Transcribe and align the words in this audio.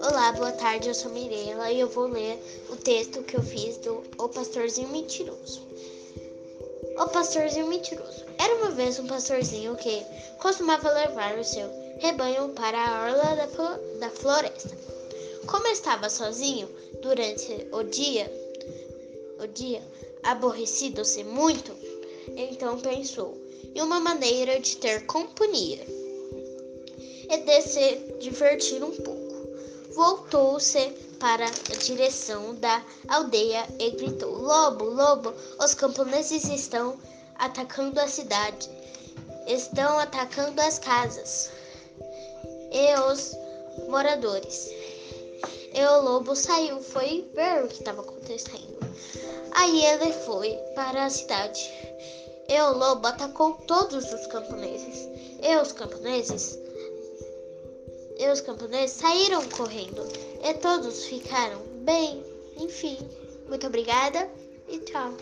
Olá, 0.00 0.32
boa 0.32 0.50
tarde, 0.52 0.88
eu 0.88 0.94
sou 0.94 1.12
Mirela 1.12 1.70
e 1.70 1.78
eu 1.78 1.88
vou 1.88 2.08
ler 2.08 2.38
o 2.70 2.76
texto 2.76 3.22
que 3.22 3.36
eu 3.36 3.42
fiz 3.42 3.76
do 3.78 4.02
O 4.18 4.28
Pastorzinho 4.28 4.88
Mentiroso. 4.88 5.62
O 6.98 7.06
Pastorzinho 7.06 7.68
Mentiroso. 7.68 8.24
Era 8.36 8.56
uma 8.56 8.72
vez 8.72 8.98
um 8.98 9.06
pastorzinho 9.06 9.76
que 9.76 10.04
costumava 10.40 10.90
levar 10.90 11.38
o 11.38 11.44
seu 11.44 11.70
rebanho 11.98 12.48
para 12.48 12.78
a 12.78 13.04
orla 13.04 13.36
da, 14.00 14.10
floresta. 14.10 14.76
Como 15.46 15.68
estava 15.68 16.10
sozinho 16.10 16.68
durante 17.00 17.68
o 17.70 17.84
dia, 17.84 18.28
o 19.40 19.46
dia, 19.46 19.80
aborrecido-se 20.24 21.22
muito, 21.22 21.72
então 22.36 22.80
pensou 22.80 23.40
em 23.74 23.80
uma 23.80 24.00
maneira 24.00 24.58
de 24.60 24.76
ter 24.76 25.06
companhia 25.06 25.84
e 27.30 27.36
de 27.38 27.62
se 27.62 27.96
divertir 28.20 28.82
um 28.82 28.90
pouco. 28.90 29.32
Voltou-se 29.94 30.90
para 31.18 31.46
a 31.46 31.76
direção 31.76 32.54
da 32.56 32.84
aldeia 33.08 33.66
e 33.78 33.90
gritou: 33.90 34.34
Lobo, 34.34 34.84
lobo, 34.84 35.32
os 35.62 35.74
camponeses 35.74 36.44
estão 36.44 36.98
atacando 37.36 38.00
a 38.00 38.08
cidade, 38.08 38.68
estão 39.46 39.98
atacando 39.98 40.60
as 40.60 40.78
casas 40.78 41.50
e 42.72 42.94
os 43.10 43.36
moradores. 43.88 44.70
E 45.74 45.84
o 45.84 46.02
lobo 46.02 46.36
saiu, 46.36 46.82
foi 46.82 47.26
ver 47.34 47.64
o 47.64 47.68
que 47.68 47.78
estava 47.78 48.02
acontecendo. 48.02 48.78
Aí 49.52 49.84
ele 49.84 50.12
foi 50.12 50.58
para 50.74 51.06
a 51.06 51.10
cidade. 51.10 51.70
E 52.52 52.60
o 52.60 52.76
lobo 52.76 53.06
atacou 53.06 53.54
todos 53.66 54.12
os 54.12 54.26
camponeses. 54.26 55.08
E 55.42 55.56
os 55.56 55.72
camponeses 55.72 56.58
e 58.18 58.28
os 58.28 58.42
camponeses 58.42 58.96
saíram 58.96 59.42
correndo. 59.48 60.06
E 60.44 60.52
todos 60.54 61.06
ficaram 61.06 61.62
bem. 61.82 62.22
Enfim, 62.58 62.98
muito 63.48 63.66
obrigada 63.66 64.28
e 64.68 64.78
tchau. 64.80 65.12